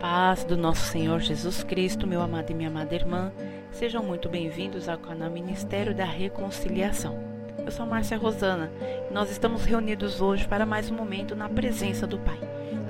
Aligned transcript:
paz 0.00 0.44
do 0.44 0.56
nosso 0.56 0.86
Senhor 0.86 1.20
Jesus 1.20 1.64
Cristo, 1.64 2.06
meu 2.06 2.22
amado 2.22 2.50
e 2.50 2.54
minha 2.54 2.68
amada 2.68 2.94
irmã, 2.94 3.32
sejam 3.72 4.02
muito 4.02 4.28
bem-vindos 4.28 4.88
ao 4.88 4.96
canal 4.96 5.28
Ministério 5.28 5.94
da 5.94 6.04
Reconciliação. 6.04 7.18
Eu 7.64 7.72
sou 7.72 7.84
Márcia 7.84 8.16
Rosana 8.16 8.70
e 9.10 9.12
nós 9.12 9.28
estamos 9.30 9.64
reunidos 9.64 10.20
hoje 10.20 10.46
para 10.46 10.64
mais 10.64 10.88
um 10.88 10.94
momento 10.94 11.34
na 11.34 11.48
presença 11.48 12.06
do 12.06 12.16
Pai. 12.18 12.38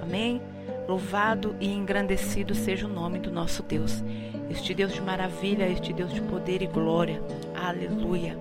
Amém? 0.02 0.42
Louvado 0.86 1.56
e 1.58 1.72
engrandecido 1.72 2.54
seja 2.54 2.86
o 2.86 2.92
nome 2.92 3.18
do 3.18 3.30
nosso 3.30 3.62
Deus, 3.62 4.04
este 4.50 4.74
Deus 4.74 4.92
de 4.92 5.00
maravilha, 5.00 5.66
este 5.66 5.94
Deus 5.94 6.12
de 6.12 6.20
poder 6.20 6.60
e 6.60 6.66
glória. 6.66 7.22
Aleluia! 7.54 8.36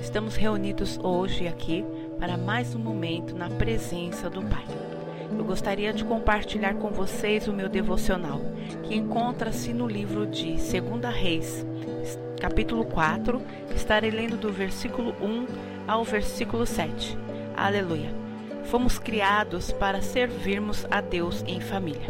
Estamos 0.00 0.34
reunidos 0.34 0.98
hoje 1.02 1.46
aqui 1.46 1.84
para 2.18 2.38
mais 2.38 2.74
um 2.74 2.78
momento 2.78 3.36
na 3.36 3.50
presença 3.50 4.30
do 4.30 4.40
Pai 4.42 4.64
eu 5.38 5.44
gostaria 5.44 5.92
de 5.92 6.04
compartilhar 6.04 6.74
com 6.74 6.90
vocês 6.90 7.46
o 7.46 7.52
meu 7.52 7.68
devocional, 7.68 8.40
que 8.82 8.96
encontra-se 8.96 9.72
no 9.72 9.86
livro 9.86 10.26
de 10.26 10.56
2 10.56 11.14
Reis, 11.14 11.64
capítulo 12.40 12.84
4, 12.84 13.40
estarei 13.74 14.10
lendo 14.10 14.36
do 14.36 14.52
versículo 14.52 15.14
1 15.20 15.46
ao 15.86 16.02
versículo 16.02 16.66
7. 16.66 17.16
Aleluia. 17.56 18.12
Fomos 18.64 18.98
criados 18.98 19.70
para 19.70 20.02
servirmos 20.02 20.84
a 20.90 21.00
Deus 21.00 21.44
em 21.46 21.60
família. 21.60 22.08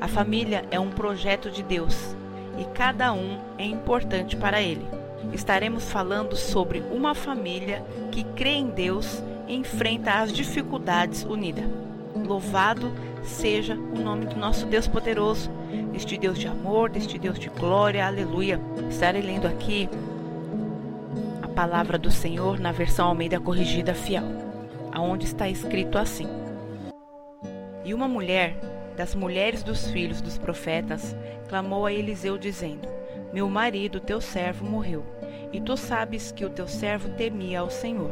A 0.00 0.06
família 0.06 0.64
é 0.70 0.78
um 0.78 0.90
projeto 0.90 1.50
de 1.50 1.62
Deus 1.62 2.16
e 2.56 2.64
cada 2.66 3.12
um 3.12 3.38
é 3.58 3.64
importante 3.64 4.36
para 4.36 4.62
Ele. 4.62 4.86
Estaremos 5.32 5.90
falando 5.90 6.36
sobre 6.36 6.84
uma 6.92 7.14
família 7.14 7.84
que 8.12 8.22
crê 8.22 8.50
em 8.50 8.68
Deus 8.68 9.22
e 9.48 9.56
enfrenta 9.56 10.14
as 10.14 10.32
dificuldades 10.32 11.24
unida. 11.24 11.81
Louvado 12.14 12.92
seja 13.22 13.74
o 13.74 13.98
nome 13.98 14.26
do 14.26 14.36
nosso 14.36 14.66
Deus 14.66 14.86
poderoso, 14.86 15.50
este 15.94 16.18
Deus 16.18 16.38
de 16.38 16.46
amor, 16.46 16.90
deste 16.90 17.18
Deus 17.18 17.38
de 17.38 17.48
glória, 17.48 18.06
aleluia. 18.06 18.60
Estarei 18.90 19.22
lendo 19.22 19.46
aqui 19.46 19.88
a 21.42 21.48
palavra 21.48 21.98
do 21.98 22.10
Senhor 22.10 22.60
na 22.60 22.70
versão 22.70 23.08
Almeida 23.08 23.40
Corrigida 23.40 23.94
Fiel, 23.94 24.24
aonde 24.92 25.24
está 25.24 25.48
escrito 25.48 25.96
assim: 25.96 26.28
E 27.84 27.94
uma 27.94 28.08
mulher 28.08 28.56
das 28.96 29.14
mulheres 29.14 29.62
dos 29.62 29.90
filhos 29.90 30.20
dos 30.20 30.36
profetas 30.36 31.16
clamou 31.48 31.86
a 31.86 31.92
Eliseu 31.92 32.36
dizendo: 32.36 32.86
Meu 33.32 33.48
marido, 33.48 34.00
teu 34.00 34.20
servo, 34.20 34.64
morreu, 34.64 35.04
e 35.52 35.60
tu 35.60 35.76
sabes 35.76 36.30
que 36.30 36.44
o 36.44 36.50
teu 36.50 36.68
servo 36.68 37.08
temia 37.10 37.60
ao 37.60 37.70
Senhor. 37.70 38.10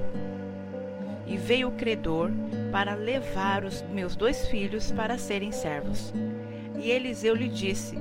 E 1.27 1.37
veio 1.37 1.69
o 1.69 1.73
credor 1.73 2.31
para 2.71 2.95
levar 2.95 3.65
os 3.65 3.83
meus 3.83 4.17
dois 4.17 4.47
filhos 4.49 4.91
para 4.93 5.19
serem 5.19 5.53
servos. 5.53 6.13
E 6.79 6.91
Eliseu 6.91 7.35
lhe 7.35 7.49
disse: 7.49 7.99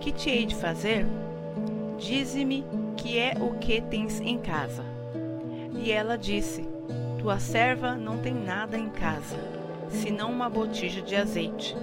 Que 0.00 0.12
te 0.12 0.30
hei 0.30 0.46
de 0.46 0.54
fazer? 0.54 1.06
Dize-me 1.98 2.64
que 2.96 3.18
é 3.18 3.34
o 3.40 3.58
que 3.58 3.80
tens 3.80 4.20
em 4.20 4.38
casa. 4.38 4.84
E 5.82 5.90
ela 5.90 6.16
disse: 6.16 6.66
Tua 7.18 7.38
serva 7.38 7.94
não 7.94 8.18
tem 8.18 8.34
nada 8.34 8.78
em 8.78 8.88
casa, 8.88 9.36
senão 9.88 10.30
uma 10.30 10.48
botija 10.48 11.02
de 11.02 11.16
azeite. 11.16 11.76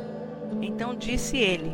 Então 0.61 0.95
disse 0.95 1.37
ele: 1.37 1.71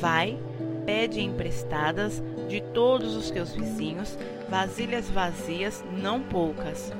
Vai, 0.00 0.38
pede 0.84 1.20
emprestadas 1.20 2.22
de 2.48 2.60
todos 2.60 3.14
os 3.14 3.30
teus 3.30 3.54
vizinhos 3.54 4.18
vasilhas 4.48 5.10
vazias, 5.10 5.84
não 5.92 6.22
poucas 6.22 6.90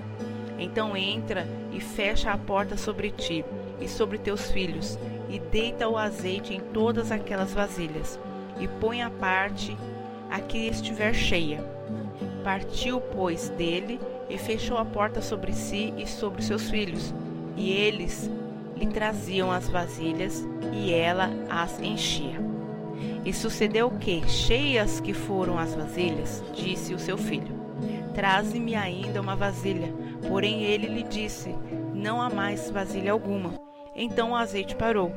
então 0.58 0.96
entra 0.96 1.46
e 1.78 1.80
fecha 1.80 2.32
a 2.32 2.36
porta 2.36 2.76
sobre 2.76 3.12
ti 3.12 3.44
e 3.80 3.86
sobre 3.86 4.18
teus 4.18 4.50
filhos, 4.50 4.98
e 5.30 5.38
deita 5.38 5.88
o 5.88 5.96
azeite 5.96 6.52
em 6.52 6.58
todas 6.58 7.12
aquelas 7.12 7.54
vasilhas, 7.54 8.18
e 8.58 8.66
põe 8.66 9.00
a 9.00 9.08
parte 9.08 9.76
a 10.28 10.40
que 10.40 10.58
estiver 10.66 11.14
cheia. 11.14 11.64
Partiu, 12.42 13.00
pois, 13.00 13.48
dele 13.50 14.00
e 14.28 14.36
fechou 14.36 14.76
a 14.76 14.84
porta 14.84 15.22
sobre 15.22 15.52
si 15.52 15.94
e 15.96 16.04
sobre 16.04 16.42
seus 16.42 16.68
filhos, 16.68 17.14
e 17.56 17.70
eles 17.70 18.28
lhe 18.76 18.88
traziam 18.88 19.52
as 19.52 19.68
vasilhas, 19.68 20.44
e 20.72 20.92
ela 20.92 21.30
as 21.48 21.78
enchia. 21.78 22.40
E 23.24 23.32
sucedeu 23.32 23.88
que, 23.88 24.28
cheias 24.28 24.98
que 24.98 25.12
foram 25.12 25.56
as 25.56 25.76
vasilhas, 25.76 26.42
disse 26.52 26.92
o 26.92 26.98
seu 26.98 27.16
filho: 27.16 27.56
Traze-me 28.14 28.74
ainda 28.74 29.20
uma 29.20 29.36
vasilha 29.36 29.94
Porém 30.28 30.62
ele 30.62 30.86
lhe 30.86 31.02
disse: 31.02 31.54
Não 31.94 32.20
há 32.20 32.28
mais 32.28 32.70
vasilha 32.70 33.10
alguma. 33.10 33.54
Então 33.96 34.30
o 34.30 34.36
azeite 34.36 34.76
parou. 34.76 35.12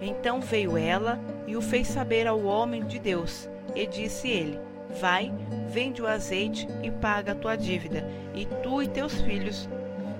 Então 0.00 0.40
veio 0.40 0.76
ela 0.76 1.20
e 1.46 1.56
o 1.56 1.60
fez 1.60 1.86
saber 1.86 2.26
ao 2.26 2.42
homem 2.44 2.84
de 2.84 2.98
Deus. 2.98 3.48
E 3.74 3.86
disse 3.86 4.28
ele: 4.28 4.58
Vai, 5.00 5.32
vende 5.68 6.00
o 6.00 6.06
azeite 6.06 6.66
e 6.82 6.90
paga 6.90 7.32
a 7.32 7.34
tua 7.34 7.56
dívida, 7.56 8.08
e 8.34 8.46
tu 8.62 8.82
e 8.82 8.88
teus 8.88 9.20
filhos 9.20 9.68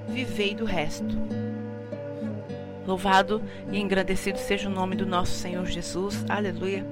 vivei 0.06 0.54
do 0.54 0.64
resto. 0.64 1.16
Louvado 2.86 3.42
e 3.70 3.78
engrandecido 3.78 4.38
seja 4.38 4.68
o 4.68 4.72
nome 4.72 4.96
do 4.96 5.04
nosso 5.04 5.32
Senhor 5.32 5.66
Jesus. 5.66 6.24
Aleluia. 6.28 6.86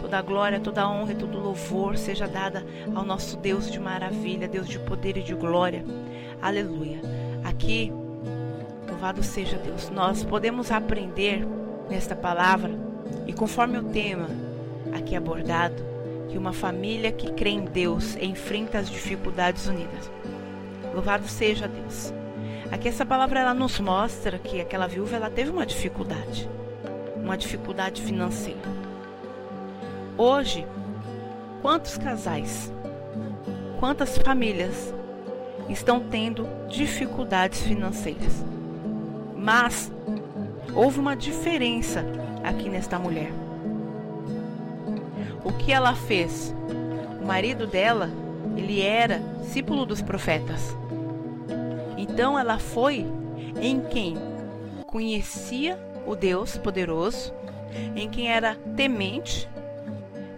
Toda 0.00 0.22
glória, 0.22 0.60
toda 0.60 0.88
honra 0.88 1.12
e 1.12 1.16
todo 1.16 1.38
louvor 1.38 1.96
seja 1.96 2.26
dada 2.26 2.64
ao 2.94 3.04
nosso 3.04 3.36
Deus 3.36 3.70
de 3.70 3.78
maravilha, 3.78 4.48
Deus 4.48 4.68
de 4.68 4.78
poder 4.78 5.16
e 5.16 5.22
de 5.22 5.34
glória. 5.34 5.84
Aleluia. 6.44 7.00
Aqui, 7.42 7.90
louvado 8.86 9.22
seja 9.22 9.56
Deus, 9.56 9.88
nós 9.88 10.22
podemos 10.22 10.70
aprender 10.70 11.42
nesta 11.88 12.14
palavra 12.14 12.70
e 13.26 13.32
conforme 13.32 13.78
o 13.78 13.84
tema 13.84 14.28
aqui 14.94 15.16
abordado, 15.16 15.82
que 16.28 16.36
uma 16.36 16.52
família 16.52 17.10
que 17.10 17.32
crê 17.32 17.48
em 17.48 17.64
Deus 17.64 18.14
enfrenta 18.16 18.76
as 18.76 18.90
dificuldades 18.90 19.66
unidas. 19.68 20.12
Louvado 20.92 21.26
seja 21.26 21.66
Deus. 21.66 22.12
Aqui 22.70 22.88
essa 22.88 23.06
palavra 23.06 23.40
ela 23.40 23.54
nos 23.54 23.80
mostra 23.80 24.38
que 24.38 24.60
aquela 24.60 24.86
viúva 24.86 25.16
ela 25.16 25.30
teve 25.30 25.50
uma 25.50 25.64
dificuldade, 25.64 26.46
uma 27.16 27.38
dificuldade 27.38 28.02
financeira. 28.02 28.60
Hoje, 30.18 30.66
quantos 31.62 31.96
casais, 31.96 32.70
quantas 33.80 34.18
famílias 34.18 34.92
estão 35.68 36.00
tendo 36.00 36.46
dificuldades 36.68 37.62
financeiras. 37.62 38.44
Mas 39.36 39.90
houve 40.74 40.98
uma 40.98 41.16
diferença 41.16 42.04
aqui 42.42 42.68
nesta 42.68 42.98
mulher. 42.98 43.30
O 45.44 45.52
que 45.52 45.72
ela 45.72 45.94
fez? 45.94 46.54
O 47.22 47.26
marido 47.26 47.66
dela, 47.66 48.10
ele 48.56 48.80
era 48.80 49.22
discípulo 49.40 49.86
dos 49.86 50.02
profetas. 50.02 50.76
Então 51.96 52.38
ela 52.38 52.58
foi 52.58 53.06
em 53.60 53.80
quem 53.80 54.16
conhecia 54.86 55.78
o 56.06 56.14
Deus 56.14 56.56
poderoso, 56.56 57.32
em 57.96 58.08
quem 58.08 58.30
era 58.30 58.56
temente 58.76 59.48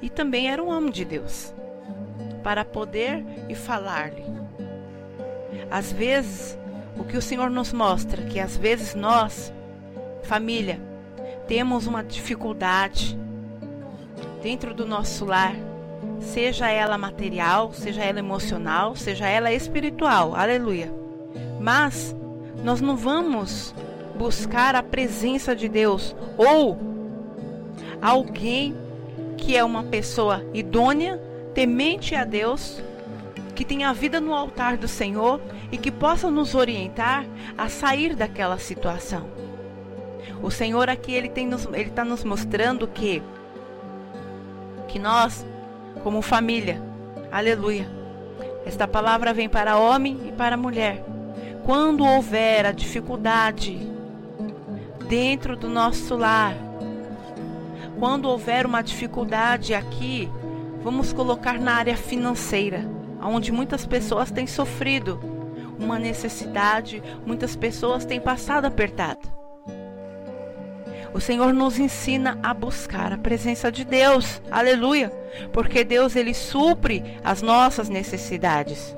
e 0.00 0.09
também 0.09 0.50
era 0.50 0.62
um 0.62 0.69
homem 0.69 0.91
de 0.91 1.04
Deus, 1.04 1.54
para 2.42 2.65
poder 2.65 3.25
e 3.48 3.54
falar-lhe 3.54 4.35
às 5.71 5.93
vezes, 5.93 6.59
o 6.99 7.04
que 7.04 7.16
o 7.16 7.22
Senhor 7.22 7.50
nos 7.50 7.72
mostra, 7.72 8.22
que 8.22 8.41
às 8.41 8.56
vezes 8.56 8.94
nós, 8.94 9.53
família, 10.22 10.81
temos 11.47 11.87
uma 11.87 12.03
dificuldade 12.03 13.19
dentro 14.43 14.75
do 14.75 14.87
nosso 14.87 15.25
lar, 15.25 15.54
seja 16.21 16.71
ela 16.71 16.97
material, 16.97 17.72
seja 17.72 18.03
ela 18.03 18.19
emocional, 18.19 18.97
seja 18.97 19.27
ela 19.27 19.53
espiritual, 19.53 20.34
aleluia. 20.34 20.93
Mas 21.60 22.15
nós 22.65 22.81
não 22.81 22.97
vamos 22.97 23.75
buscar 24.16 24.75
a 24.75 24.83
presença 24.83 25.54
de 25.54 25.69
Deus 25.69 26.16
ou 26.36 26.78
alguém 28.01 28.74
que 29.36 29.57
é 29.57 29.62
uma 29.62 29.84
pessoa 29.84 30.45
idônea, 30.54 31.21
temente 31.54 32.15
a 32.15 32.24
Deus, 32.24 32.83
que 33.56 33.64
tenha 33.64 33.88
a 33.88 33.92
vida 33.94 34.20
no 34.20 34.34
altar 34.34 34.76
do 34.76 34.86
Senhor 34.86 35.41
e 35.72 35.78
que 35.78 35.91
possa 35.91 36.30
nos 36.30 36.54
orientar 36.54 37.24
a 37.56 37.70
sair 37.70 38.14
daquela 38.14 38.58
situação. 38.58 39.28
O 40.42 40.50
Senhor 40.50 40.91
aqui 40.91 41.12
ele 41.12 41.30
tem 41.30 41.47
nos, 41.47 41.64
ele 41.72 41.88
está 41.88 42.04
nos 42.04 42.22
mostrando 42.22 42.86
que 42.86 43.22
que 44.86 44.98
nós 44.98 45.44
como 46.04 46.20
família, 46.20 46.80
aleluia. 47.32 47.91
Esta 48.64 48.86
palavra 48.86 49.32
vem 49.32 49.48
para 49.48 49.78
homem 49.78 50.20
e 50.28 50.32
para 50.32 50.56
mulher. 50.56 51.02
Quando 51.64 52.04
houver 52.04 52.66
a 52.66 52.72
dificuldade 52.72 53.78
dentro 55.09 55.56
do 55.56 55.68
nosso 55.68 56.14
lar, 56.14 56.54
quando 57.98 58.26
houver 58.26 58.66
uma 58.66 58.82
dificuldade 58.82 59.74
aqui, 59.74 60.30
vamos 60.82 61.12
colocar 61.12 61.59
na 61.59 61.74
área 61.74 61.97
financeira 61.97 62.96
onde 63.26 63.52
muitas 63.52 63.84
pessoas 63.86 64.30
têm 64.30 64.46
sofrido 64.46 65.20
uma 65.78 65.98
necessidade, 65.98 67.02
muitas 67.24 67.54
pessoas 67.54 68.04
têm 68.04 68.20
passado 68.20 68.64
apertado. 68.64 69.36
O 71.12 71.20
Senhor 71.20 71.52
nos 71.54 71.78
ensina 71.78 72.38
a 72.42 72.52
buscar 72.52 73.12
a 73.12 73.18
presença 73.18 73.72
de 73.72 73.84
Deus. 73.84 74.42
Aleluia! 74.50 75.10
Porque 75.52 75.82
Deus 75.82 76.14
ele 76.14 76.34
supre 76.34 77.02
as 77.24 77.40
nossas 77.40 77.88
necessidades. 77.88 78.94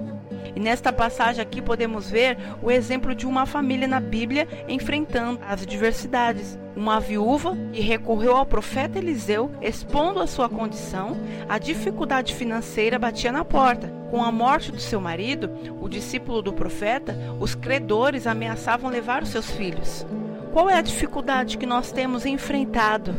E 0.56 0.58
nesta 0.58 0.92
passagem 0.92 1.40
aqui 1.40 1.62
podemos 1.62 2.10
ver 2.10 2.36
o 2.60 2.72
exemplo 2.72 3.14
de 3.14 3.24
uma 3.24 3.46
família 3.46 3.86
na 3.86 4.00
Bíblia 4.00 4.48
enfrentando 4.66 5.38
as 5.46 5.62
adversidades. 5.62 6.58
Uma 6.74 6.98
viúva 6.98 7.56
que 7.72 7.80
recorreu 7.80 8.34
ao 8.34 8.46
profeta 8.46 8.98
Eliseu, 8.98 9.50
expondo 9.62 10.18
a 10.18 10.26
sua 10.26 10.48
condição, 10.48 11.16
a 11.48 11.58
dificuldade 11.58 12.34
financeira 12.34 12.98
batia 12.98 13.30
na 13.30 13.44
porta. 13.44 13.97
Com 14.10 14.22
a 14.22 14.32
morte 14.32 14.72
do 14.72 14.80
seu 14.80 15.00
marido, 15.00 15.50
o 15.80 15.88
discípulo 15.88 16.40
do 16.40 16.52
profeta, 16.52 17.16
os 17.38 17.54
credores 17.54 18.26
ameaçavam 18.26 18.90
levar 18.90 19.22
os 19.22 19.28
seus 19.28 19.50
filhos. 19.50 20.06
Qual 20.52 20.68
é 20.70 20.74
a 20.74 20.82
dificuldade 20.82 21.58
que 21.58 21.66
nós 21.66 21.92
temos 21.92 22.24
enfrentado? 22.24 23.14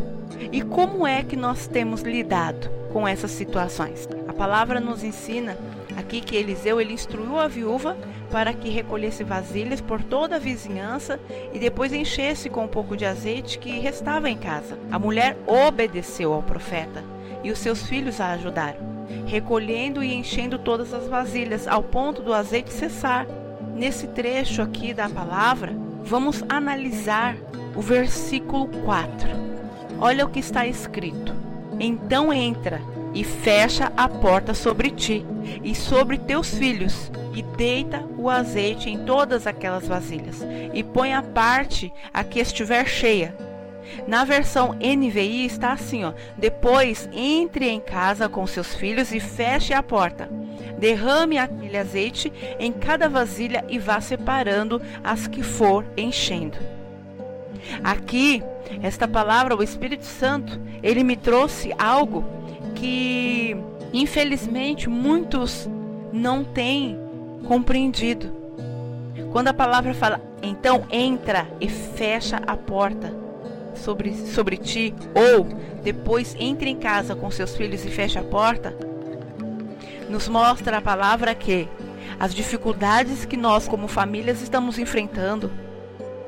E 0.52 0.62
como 0.62 1.06
é 1.06 1.24
que 1.24 1.36
nós 1.36 1.68
temos 1.68 2.02
lidado 2.02 2.70
com 2.92 3.08
essas 3.08 3.32
situações? 3.32 4.08
A 4.28 4.34
palavra 4.34 4.80
nos 4.80 5.04
ensina 5.04 5.58
aqui 5.96 6.22
que 6.22 6.36
Eliseu 6.36 6.82
ele 6.82 6.94
instruiu 6.94 7.38
a 7.40 7.48
viúva 7.48 7.96
para 8.32 8.54
que 8.54 8.70
recolhesse 8.70 9.24
vasilhas 9.24 9.82
por 9.82 10.04
toda 10.04 10.38
a 10.38 10.40
vizinhança 10.40 11.20
e 11.54 11.60
depois 11.60 11.94
enchesse 11.94 12.50
com 12.50 12.66
um 12.66 12.68
pouco 12.68 12.96
de 12.96 13.06
azeite 13.06 13.60
que 13.60 13.80
restava 13.80 14.30
em 14.30 14.38
casa. 14.38 14.78
A 14.92 14.98
mulher 14.98 15.38
obedeceu 15.46 16.34
ao 16.34 16.44
profeta 16.44 17.04
e 17.44 17.52
os 17.52 17.60
seus 17.60 17.84
filhos 17.84 18.20
a 18.20 18.32
ajudaram, 18.32 18.99
recolhendo 19.30 20.04
e 20.04 20.14
enchendo 20.14 20.58
todas 20.58 20.94
as 20.94 21.08
vasilhas 21.08 21.68
ao 21.68 21.84
ponto 21.84 22.22
do 22.22 22.34
azeite 22.34 22.74
cessar. 22.74 23.28
Nesse 23.76 24.08
trecho 24.08 24.62
aqui 24.62 24.94
da 24.94 25.08
palavra, 25.08 25.74
vamos 26.04 26.44
analisar 26.50 27.38
o 27.76 27.82
versículo 27.82 28.68
4. 28.84 29.30
Olha 30.02 30.26
o 30.26 30.30
que 30.30 30.40
está 30.40 30.66
escrito: 30.66 31.34
Então 31.80 32.34
entra 32.34 32.82
e 33.14 33.24
fecha 33.24 33.94
a 33.96 34.10
porta 34.10 34.54
sobre 34.54 34.90
ti 34.90 35.26
e 35.64 35.74
sobre 35.76 36.18
teus 36.18 36.56
filhos, 36.56 37.12
e 37.34 37.42
deita 37.42 38.04
o 38.18 38.30
azeite 38.30 38.90
em 38.90 39.06
todas 39.06 39.48
aquelas 39.48 39.88
vasilhas, 39.88 40.42
e 40.74 40.84
põe 40.84 41.14
a 41.14 41.22
parte 41.22 41.94
a 42.14 42.24
que 42.24 42.40
estiver 42.40 42.86
cheia. 42.88 43.49
Na 44.08 44.24
versão 44.24 44.76
NVI 44.76 45.46
está 45.46 45.74
assim, 45.74 46.04
ó: 46.04 46.14
Depois 46.38 47.10
entre 47.12 47.70
em 47.70 47.80
casa 47.80 48.30
com 48.30 48.46
seus 48.48 48.76
filhos 48.76 49.12
e 49.12 49.20
feche 49.20 49.74
a 49.74 49.84
porta. 49.84 50.30
Derrame 50.78 51.38
aquele 51.38 51.78
azeite 51.78 52.32
em 52.58 52.72
cada 52.72 53.10
vasilha 53.10 53.66
e 53.68 53.78
vá 53.78 54.00
separando 54.00 54.82
as 55.04 55.28
que 55.28 55.44
for 55.44 55.86
enchendo. 55.98 56.58
Aqui, 57.84 58.42
esta 58.82 59.08
palavra, 59.08 59.56
o 59.56 59.64
Espírito 59.64 60.06
Santo, 60.06 60.60
ele 60.82 61.04
me 61.04 61.18
trouxe 61.18 61.74
algo 61.78 62.24
que 62.76 63.56
infelizmente 63.92 64.90
muitos 64.90 65.70
não 66.14 66.44
têm 66.44 66.98
compreendido. 67.46 68.34
Quando 69.32 69.50
a 69.50 69.54
palavra 69.54 69.94
fala, 69.94 70.22
então 70.42 70.86
entra 70.90 71.48
e 71.60 71.68
fecha 71.68 72.42
a 72.48 72.56
porta 72.56 73.14
sobre, 73.80 74.14
sobre 74.14 74.58
ti, 74.58 74.94
ou 75.16 75.46
depois 75.84 76.36
entre 76.40 76.70
em 76.70 76.76
casa 76.76 77.16
com 77.16 77.32
seus 77.32 77.56
filhos 77.56 77.84
e 77.86 77.90
fecha 77.90 78.20
a 78.20 78.24
porta, 78.24 78.76
nos 80.10 80.28
mostra 80.28 80.78
a 80.78 80.82
palavra 80.82 81.34
que 81.36 81.68
as 82.20 82.34
dificuldades 82.34 83.26
que 83.26 83.38
nós 83.38 83.68
como 83.68 83.88
famílias 83.88 84.42
estamos 84.42 84.78
enfrentando, 84.78 85.52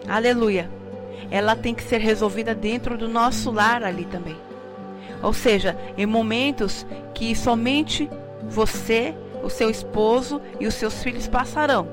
aleluia, 0.08 0.70
ela 1.30 1.56
tem 1.56 1.74
que 1.74 1.84
ser 1.84 2.00
resolvida 2.00 2.56
dentro 2.56 2.98
do 2.98 3.08
nosso 3.08 3.52
lar 3.52 3.84
ali 3.84 4.06
também. 4.06 4.38
Ou 5.22 5.34
seja, 5.34 5.78
em 5.98 6.06
momentos 6.06 6.86
que 7.14 7.36
somente 7.36 8.10
você, 8.44 9.14
o 9.44 9.50
seu 9.50 9.70
esposo 9.70 10.42
e 10.60 10.68
os 10.68 10.74
seus 10.74 11.02
filhos 11.04 11.28
passarão. 11.28 11.88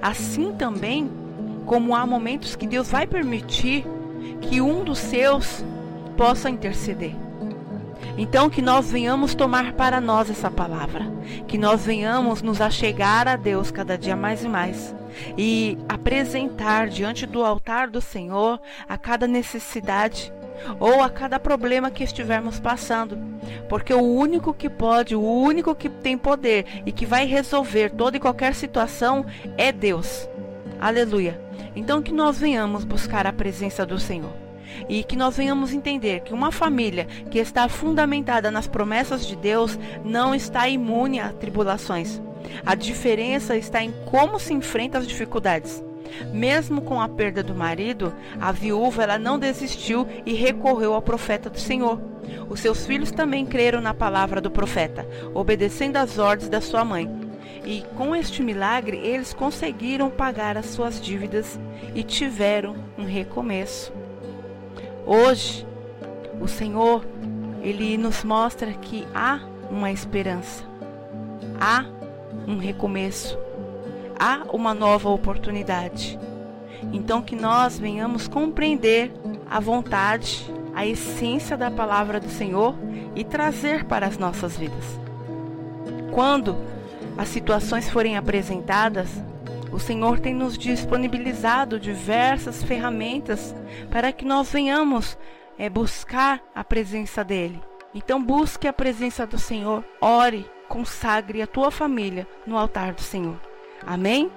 Assim 0.00 0.52
também, 0.52 1.10
como 1.66 1.94
há 1.94 2.06
momentos 2.06 2.56
que 2.56 2.66
Deus 2.66 2.90
vai 2.90 3.06
permitir 3.06 3.86
que 4.40 4.60
um 4.60 4.84
dos 4.84 4.98
seus 4.98 5.64
possa 6.16 6.50
interceder. 6.50 7.14
Então, 8.16 8.50
que 8.50 8.60
nós 8.60 8.90
venhamos 8.90 9.34
tomar 9.34 9.72
para 9.74 10.00
nós 10.00 10.28
essa 10.28 10.50
palavra, 10.50 11.06
que 11.46 11.56
nós 11.56 11.84
venhamos 11.84 12.42
nos 12.42 12.60
achegar 12.60 13.28
a 13.28 13.36
Deus 13.36 13.70
cada 13.70 13.96
dia 13.96 14.16
mais 14.16 14.42
e 14.44 14.48
mais 14.48 14.94
e 15.36 15.78
apresentar 15.88 16.88
diante 16.88 17.26
do 17.26 17.44
altar 17.44 17.88
do 17.88 18.00
Senhor 18.00 18.60
a 18.88 18.96
cada 18.96 19.26
necessidade 19.26 20.32
ou 20.80 21.02
a 21.02 21.08
cada 21.08 21.38
problema 21.38 21.90
que 21.90 22.02
estivermos 22.02 22.58
passando, 22.58 23.16
porque 23.68 23.94
o 23.94 24.02
único 24.02 24.52
que 24.52 24.68
pode, 24.68 25.14
o 25.14 25.22
único 25.22 25.74
que 25.74 25.88
tem 25.88 26.18
poder 26.18 26.66
e 26.84 26.92
que 26.92 27.06
vai 27.06 27.26
resolver 27.26 27.90
toda 27.90 28.16
e 28.16 28.20
qualquer 28.20 28.54
situação 28.54 29.24
é 29.56 29.70
Deus. 29.70 30.28
Aleluia. 30.80 31.47
Então 31.78 32.02
que 32.02 32.12
nós 32.12 32.40
venhamos 32.40 32.82
buscar 32.82 33.24
a 33.24 33.32
presença 33.32 33.86
do 33.86 34.00
Senhor 34.00 34.32
e 34.88 35.04
que 35.04 35.14
nós 35.14 35.36
venhamos 35.36 35.72
entender 35.72 36.22
que 36.22 36.34
uma 36.34 36.50
família 36.50 37.04
que 37.30 37.38
está 37.38 37.68
fundamentada 37.68 38.50
nas 38.50 38.66
promessas 38.66 39.24
de 39.24 39.36
Deus 39.36 39.78
não 40.04 40.34
está 40.34 40.68
imune 40.68 41.20
a 41.20 41.32
tribulações. 41.32 42.20
A 42.66 42.74
diferença 42.74 43.56
está 43.56 43.80
em 43.80 43.92
como 44.06 44.40
se 44.40 44.52
enfrenta 44.52 44.98
as 44.98 45.06
dificuldades. 45.06 45.80
Mesmo 46.32 46.80
com 46.80 47.00
a 47.00 47.08
perda 47.08 47.44
do 47.44 47.54
marido, 47.54 48.12
a 48.40 48.50
viúva 48.50 49.04
ela 49.04 49.16
não 49.16 49.38
desistiu 49.38 50.04
e 50.26 50.34
recorreu 50.34 50.94
ao 50.94 51.02
profeta 51.02 51.48
do 51.48 51.60
Senhor. 51.60 52.00
Os 52.50 52.58
seus 52.58 52.84
filhos 52.86 53.12
também 53.12 53.46
creram 53.46 53.80
na 53.80 53.94
palavra 53.94 54.40
do 54.40 54.50
profeta, 54.50 55.06
obedecendo 55.32 55.96
às 55.96 56.18
ordens 56.18 56.48
da 56.48 56.60
sua 56.60 56.84
mãe. 56.84 57.27
E 57.64 57.84
com 57.96 58.14
este 58.14 58.42
milagre, 58.42 58.96
eles 58.96 59.32
conseguiram 59.32 60.10
pagar 60.10 60.56
as 60.56 60.66
suas 60.66 61.00
dívidas 61.00 61.58
e 61.94 62.02
tiveram 62.02 62.76
um 62.96 63.04
recomeço. 63.04 63.92
Hoje, 65.06 65.66
o 66.40 66.48
Senhor, 66.48 67.04
ele 67.62 67.96
nos 67.96 68.24
mostra 68.24 68.72
que 68.72 69.06
há 69.14 69.40
uma 69.70 69.90
esperança. 69.90 70.64
Há 71.60 71.84
um 72.46 72.56
recomeço 72.58 73.38
há 74.18 74.42
uma 74.52 74.74
nova 74.74 75.08
oportunidade. 75.08 76.18
Então, 76.92 77.22
que 77.22 77.36
nós 77.36 77.78
venhamos 77.78 78.26
compreender 78.26 79.12
a 79.48 79.60
vontade, 79.60 80.44
a 80.74 80.84
essência 80.86 81.56
da 81.56 81.70
palavra 81.70 82.18
do 82.18 82.28
Senhor 82.28 82.74
e 83.14 83.24
trazer 83.24 83.84
para 83.84 84.06
as 84.06 84.18
nossas 84.18 84.56
vidas. 84.56 84.98
Quando 86.10 86.56
as 87.18 87.28
situações 87.28 87.90
forem 87.90 88.16
apresentadas, 88.16 89.08
o 89.72 89.80
Senhor 89.80 90.20
tem 90.20 90.32
nos 90.32 90.56
disponibilizado 90.56 91.80
diversas 91.80 92.62
ferramentas 92.62 93.54
para 93.90 94.12
que 94.12 94.24
nós 94.24 94.52
venhamos 94.52 95.18
é, 95.58 95.68
buscar 95.68 96.40
a 96.54 96.62
presença 96.62 97.24
dEle. 97.24 97.60
Então, 97.92 98.22
busque 98.22 98.68
a 98.68 98.72
presença 98.72 99.26
do 99.26 99.36
Senhor, 99.36 99.84
ore, 100.00 100.48
consagre 100.68 101.42
a 101.42 101.46
tua 101.46 101.72
família 101.72 102.26
no 102.46 102.56
altar 102.56 102.92
do 102.92 103.02
Senhor. 103.02 103.40
Amém? 103.84 104.30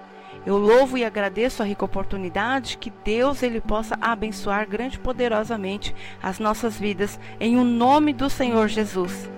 Eu 0.43 0.57
louvo 0.57 0.97
e 0.97 1.05
agradeço 1.05 1.61
a 1.61 1.65
rica 1.65 1.85
oportunidade 1.85 2.77
que 2.77 2.91
Deus 3.03 3.43
ele 3.43 3.61
possa 3.61 3.95
abençoar 4.01 4.67
grande 4.67 4.97
e 4.97 4.99
poderosamente 4.99 5.93
as 6.21 6.39
nossas 6.39 6.79
vidas 6.79 7.19
em 7.39 7.57
o 7.57 7.63
nome 7.63 8.11
do 8.11 8.27
Senhor 8.27 8.67
Jesus. 8.67 9.29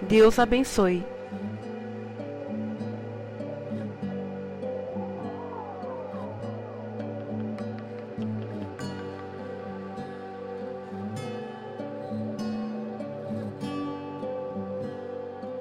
Deus 0.00 0.38
abençoe. 0.38 1.15